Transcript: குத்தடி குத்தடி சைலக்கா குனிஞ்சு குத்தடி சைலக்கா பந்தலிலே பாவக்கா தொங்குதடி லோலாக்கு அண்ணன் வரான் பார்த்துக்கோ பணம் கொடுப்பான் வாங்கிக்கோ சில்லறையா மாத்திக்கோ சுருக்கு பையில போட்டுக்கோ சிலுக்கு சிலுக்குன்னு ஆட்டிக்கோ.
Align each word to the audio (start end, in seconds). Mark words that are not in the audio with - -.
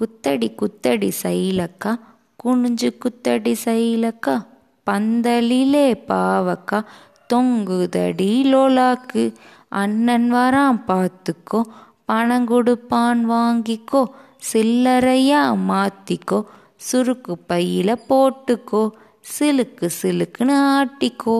குத்தடி 0.00 0.48
குத்தடி 0.54 1.10
சைலக்கா 1.22 1.92
குனிஞ்சு 2.44 2.90
குத்தடி 3.04 3.54
சைலக்கா 3.64 4.34
பந்தலிலே 4.86 5.86
பாவக்கா 6.08 6.78
தொங்குதடி 7.32 8.30
லோலாக்கு 8.52 9.24
அண்ணன் 9.68 10.32
வரான் 10.34 10.80
பார்த்துக்கோ 10.86 11.60
பணம் 12.04 12.46
கொடுப்பான் 12.46 13.30
வாங்கிக்கோ 13.30 14.02
சில்லறையா 14.52 15.42
மாத்திக்கோ 15.68 16.38
சுருக்கு 16.90 17.34
பையில 17.48 17.96
போட்டுக்கோ 18.08 18.82
சிலுக்கு 19.38 19.90
சிலுக்குன்னு 20.02 20.54
ஆட்டிக்கோ. 20.70 21.34